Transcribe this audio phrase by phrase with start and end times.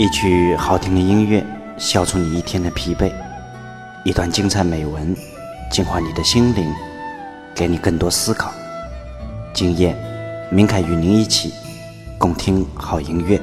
[0.00, 1.44] 一曲好听的音乐，
[1.76, 3.12] 消除你一天的疲惫；
[4.02, 5.14] 一段精彩美文，
[5.70, 6.72] 净化你的心灵，
[7.54, 8.50] 给你更多思考。
[9.52, 9.94] 今夜，
[10.50, 11.52] 明凯与您一起
[12.16, 13.38] 共听好音乐，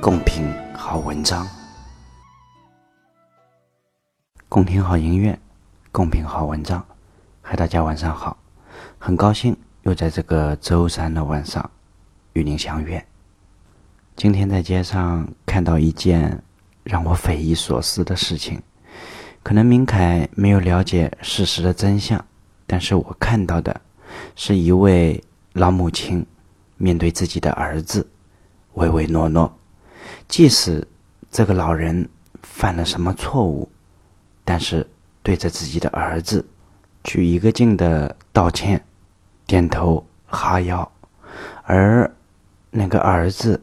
[0.00, 1.44] 共品好文章。
[4.48, 5.36] 共听好音乐，
[5.90, 6.86] 共品好文章。
[7.42, 8.36] 嗨，大家晚上好，
[8.96, 11.68] 很高兴又在这个周三的晚上
[12.34, 13.04] 与您相约。
[14.16, 16.42] 今天在街上看到一件
[16.82, 18.58] 让我匪夷所思的事情，
[19.42, 22.24] 可能明凯没有了解事实的真相，
[22.66, 23.78] 但是我看到的
[24.34, 26.24] 是一位老母亲
[26.78, 28.08] 面对自己的儿子
[28.72, 29.54] 唯唯诺诺，
[30.26, 30.82] 即使
[31.30, 32.08] 这个老人
[32.42, 33.70] 犯了什么错误，
[34.46, 34.88] 但是
[35.22, 36.42] 对着自己的儿子
[37.04, 38.82] 去一个劲的道歉、
[39.46, 40.90] 点头哈腰，
[41.64, 42.10] 而
[42.70, 43.60] 那个儿子。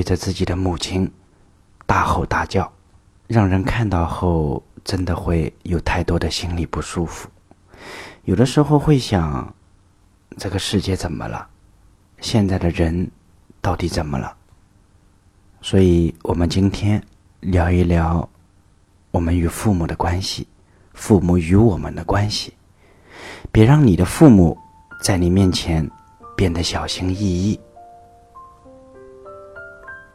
[0.00, 1.12] 对着自己的母亲
[1.84, 2.72] 大吼大叫，
[3.26, 7.28] 让人看到后真的会有太多的心里不舒服。
[8.24, 9.54] 有的时候会想，
[10.38, 11.46] 这个世界怎么了？
[12.18, 13.10] 现在的人
[13.60, 14.34] 到底怎么了？
[15.60, 17.02] 所以我们今天
[17.40, 18.26] 聊一聊
[19.10, 20.48] 我们与父母的关系，
[20.94, 22.54] 父母与我们的关系。
[23.52, 24.56] 别让你的父母
[25.02, 25.86] 在你面前
[26.34, 27.60] 变得小心翼翼。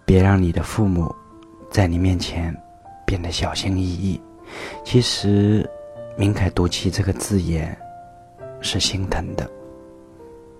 [0.06, 1.14] 别让你的父母
[1.72, 2.56] 在你面前
[3.06, 4.22] 变得小心翼翼。
[4.84, 5.68] 其实，
[6.16, 7.76] 明凯读起这个字眼
[8.62, 9.50] 是心疼的。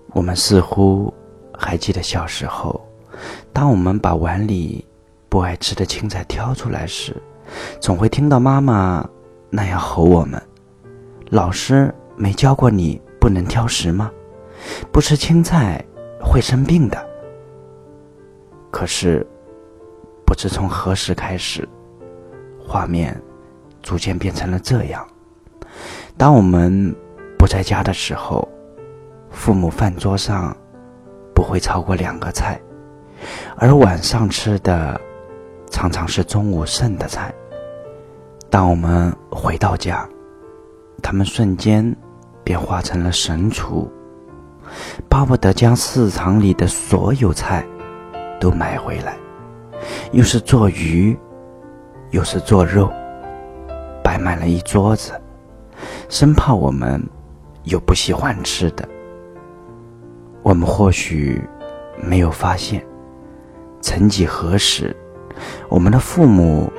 [0.08, 1.14] 我们似乎
[1.56, 2.84] 还记得小时候，
[3.52, 4.84] 当我们把碗里
[5.28, 7.16] 不爱吃的青菜挑出来时，
[7.80, 9.08] 总会听到妈妈
[9.48, 10.42] 那样吼我们
[11.30, 14.10] ：“老师没教过你不能挑食吗？
[14.90, 15.82] 不吃青菜
[16.20, 17.06] 会生病的。”
[18.72, 19.24] 可是。
[20.26, 21.66] 不知从何时开始，
[22.60, 23.18] 画面
[23.80, 25.06] 逐渐变成了这样：
[26.18, 26.94] 当我们
[27.38, 28.46] 不在家的时候，
[29.30, 30.54] 父母饭桌上
[31.32, 32.60] 不会超过两个菜，
[33.56, 35.00] 而晚上吃的
[35.70, 37.32] 常常是中午剩的菜。
[38.50, 40.08] 当我们回到家，
[41.02, 41.96] 他们瞬间
[42.42, 43.88] 便化成了神厨，
[45.08, 47.64] 巴不得将市场里的所有菜
[48.40, 49.16] 都买回来。
[50.12, 51.16] 又是做鱼，
[52.10, 52.90] 又是做肉，
[54.02, 55.12] 摆满了一桌子，
[56.08, 57.02] 生怕我们
[57.64, 58.88] 有不喜欢吃的。
[60.42, 61.42] 我们或许
[62.00, 62.84] 没有发现，
[63.80, 64.94] 曾几何时，
[65.68, 66.72] 我们的父母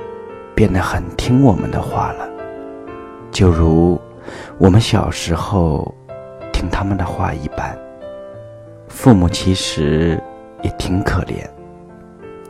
[0.55, 2.27] 变得很听我们的话了，
[3.31, 3.99] 就如
[4.57, 5.93] 我们小时候
[6.53, 7.77] 听他们的话一般。
[8.87, 10.21] 父母其实
[10.63, 11.45] 也挺可怜。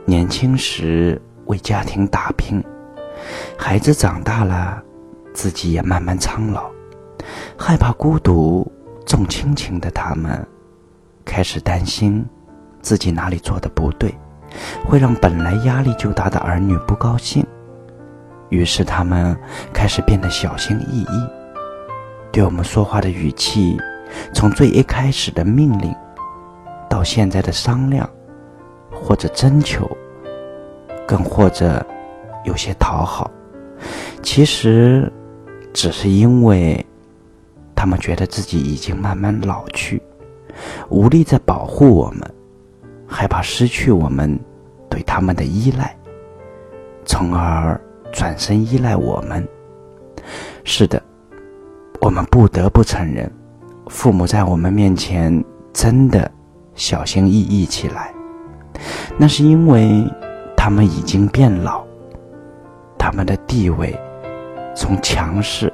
[0.09, 2.63] 年轻时为家庭打拼，
[3.57, 4.81] 孩子长大了，
[5.34, 6.72] 自己也慢慢苍老，
[7.57, 8.66] 害怕孤独，
[9.06, 10.47] 重亲情的他们
[11.25, 12.25] 开始担心
[12.81, 14.17] 自己哪里做的不对，
[14.85, 17.46] 会让本来压力就大的儿女不高兴，
[18.47, 19.38] 于是他们
[19.73, 21.28] 开始变得小心翼翼，
[22.31, 23.78] 对我们说话的语气，
[24.34, 25.94] 从最一开始的命令，
[26.90, 28.09] 到现在的商量。
[29.00, 29.88] 或者征求，
[31.07, 31.84] 更或者
[32.44, 33.31] 有些讨好，
[34.22, 35.12] 其实
[35.73, 36.85] 只是因为
[37.73, 40.01] 他们觉得自己已经慢慢老去，
[40.90, 42.22] 无力再保护我们，
[43.07, 44.38] 害怕失去我们
[44.90, 45.96] 对他们的依赖，
[47.06, 47.79] 从而
[48.12, 49.47] 转身依赖我们。
[50.66, 51.01] 是的，
[52.01, 53.31] 我们不得不承认，
[53.88, 56.29] 父母在我们面前真的
[56.75, 58.13] 小心翼翼起来。
[59.17, 60.03] 那是因为
[60.67, 61.81] 他们已经变老，
[62.97, 63.97] 他们的地位
[64.75, 65.72] 从强势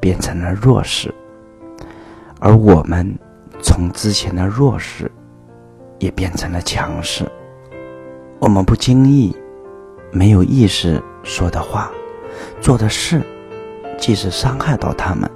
[0.00, 1.14] 变成了弱势，
[2.40, 3.16] 而我们
[3.62, 5.08] 从之前的弱势
[6.00, 7.24] 也变成了强势。
[8.40, 9.32] 我们不经意、
[10.10, 11.88] 没有意识说的话、
[12.60, 13.22] 做的事，
[13.96, 15.30] 即使伤害到他们，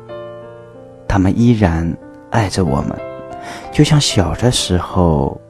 [1.06, 1.96] 他们依然
[2.30, 2.98] 爱着我们，
[3.70, 5.40] 就像小的时候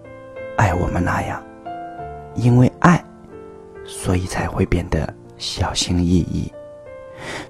[0.59, 1.43] 爱我们那样。
[2.35, 2.72] 因为，
[4.13, 6.53] 所以才会变得小心翼翼。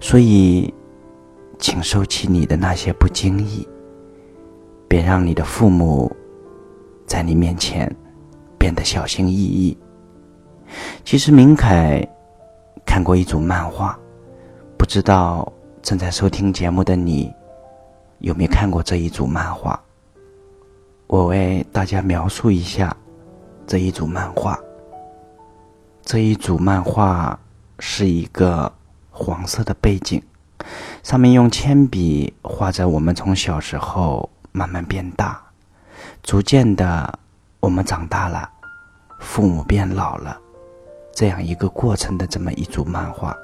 [0.00, 0.72] 所以，
[1.58, 3.66] 请收起你的那些不经意，
[4.86, 6.14] 别让你的父母
[7.04, 7.92] 在你面前
[8.60, 9.76] 变得小心翼翼。
[11.04, 12.08] 其实，明凯
[12.86, 13.98] 看过一组漫画，
[14.78, 17.28] 不知道正在收听节目的你
[18.20, 19.82] 有没有看过这一组漫画？
[21.08, 22.96] 我为大家描述一下
[23.66, 24.56] 这一组漫画。
[26.04, 27.38] 这一组漫画
[27.78, 28.70] 是一个
[29.10, 30.20] 黄色的背景，
[31.02, 35.40] 上面用铅笔画着我们从小时候慢慢变大，
[36.22, 37.18] 逐渐的
[37.60, 38.50] 我们长大了，
[39.20, 40.36] 父母变老了，
[41.14, 43.34] 这样一个过程的这么一组漫画。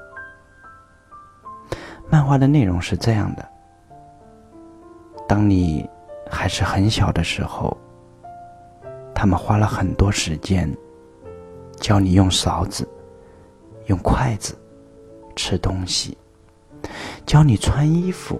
[2.09, 3.49] 漫画的内容是这样的：
[5.27, 5.89] 当你
[6.29, 7.75] 还是很小的时候，
[9.15, 10.69] 他们花了很多时间。
[11.79, 12.87] 教你用勺子、
[13.85, 14.53] 用筷子
[15.35, 16.17] 吃东西，
[17.25, 18.39] 教你穿衣服、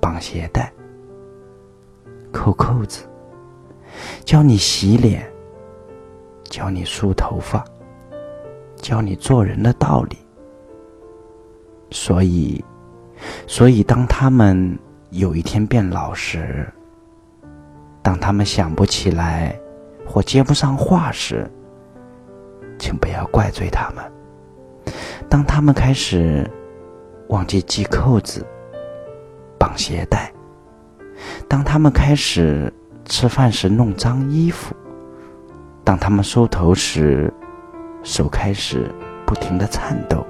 [0.00, 0.72] 绑鞋带、
[2.32, 3.04] 扣扣子，
[4.24, 5.28] 教你洗脸，
[6.44, 7.64] 教你梳头发，
[8.76, 10.16] 教你做人的道理。
[11.90, 12.64] 所以，
[13.46, 14.78] 所以当他们
[15.10, 16.70] 有一天变老时，
[18.02, 19.58] 当他们想不起来
[20.06, 21.50] 或接不上话时，
[22.78, 24.04] 请不要怪罪他们。
[25.28, 26.50] 当他们开始
[27.28, 28.46] 忘记系扣子、
[29.58, 30.32] 绑鞋带；
[31.46, 32.72] 当他们开始
[33.04, 34.72] 吃饭时弄脏衣服；
[35.84, 37.32] 当他们梳头时
[38.02, 38.90] 手开始
[39.26, 40.24] 不停的颤抖，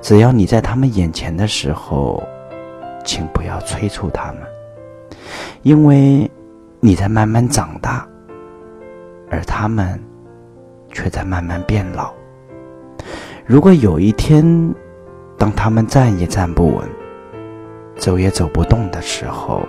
[0.00, 2.22] 只要你在他们眼前的时候，
[3.04, 4.42] 请不要催促他们，
[5.62, 6.30] 因为
[6.78, 8.06] 你在慢慢长大，
[9.28, 10.00] 而他们。
[10.98, 12.12] 却在慢慢变老。
[13.46, 14.44] 如果有一天，
[15.36, 16.88] 当他们站也站不稳、
[17.96, 19.62] 走也走不动的时候，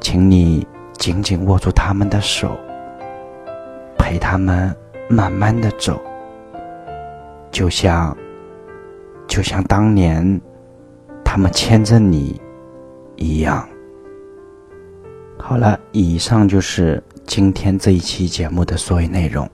[0.00, 2.56] 请你紧紧握住他们的手，
[3.98, 4.72] 陪他们
[5.08, 6.00] 慢慢的走，
[7.50, 8.16] 就像，
[9.26, 10.40] 就像当年
[11.24, 12.40] 他们牵着你
[13.16, 13.68] 一样。
[15.36, 19.50] 好了，以上就是今天这一期节目的所有内容。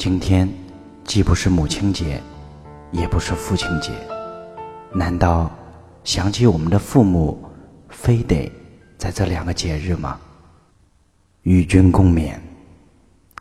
[0.00, 0.48] 今天
[1.04, 2.22] 既不是母亲节，
[2.90, 3.92] 也不是父亲节，
[4.94, 5.50] 难道
[6.04, 7.38] 想起我们的父母，
[7.90, 8.50] 非得
[8.96, 10.18] 在这两个节日吗？
[11.42, 12.32] 与君共勉，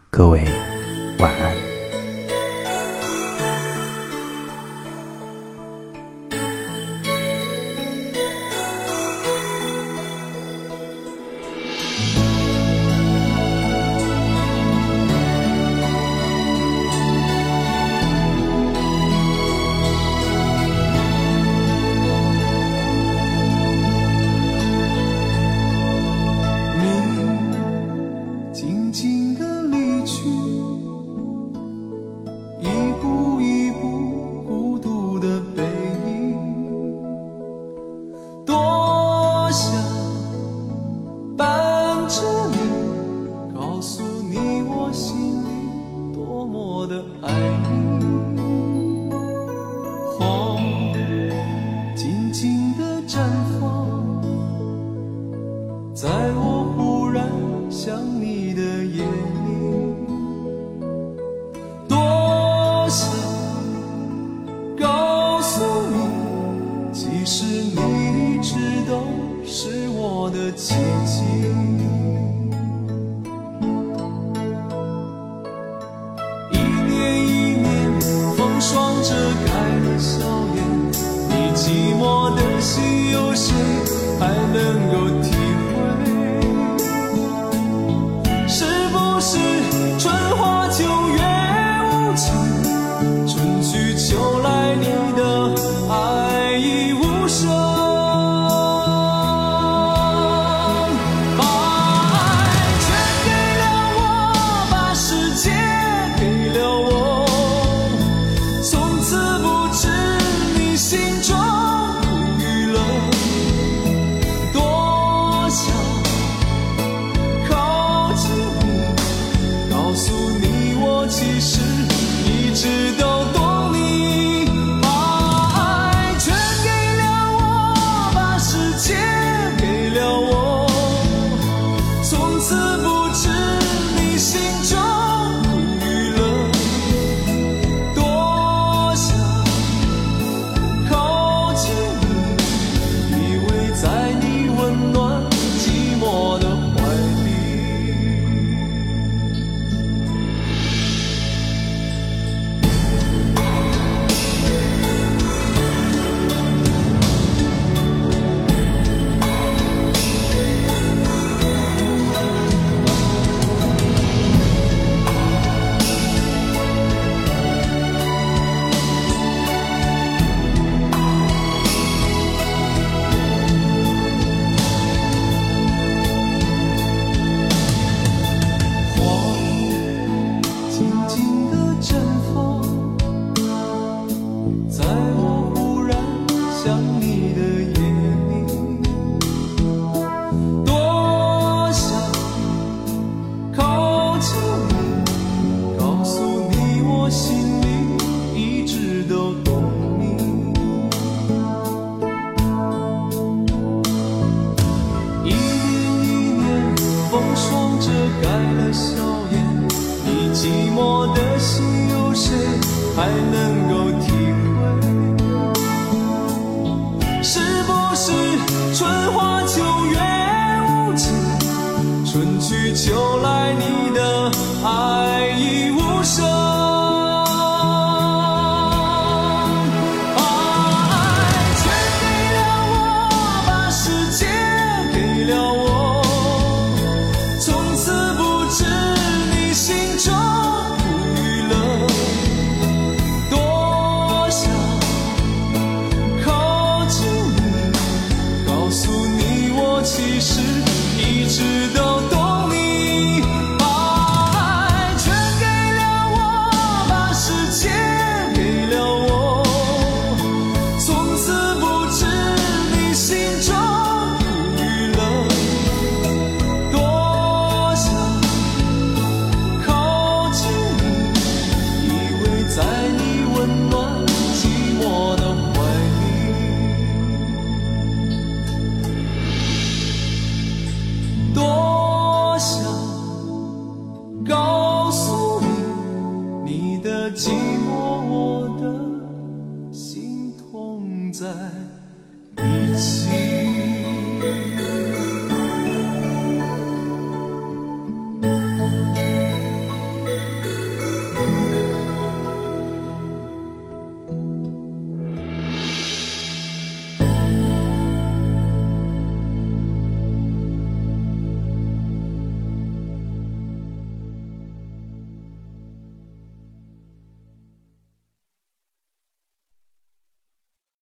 [0.10, 0.44] 各位
[1.18, 1.69] 晚安。